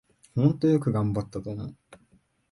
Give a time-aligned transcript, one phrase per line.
[0.33, 1.75] ほんとよく頑張ったと思う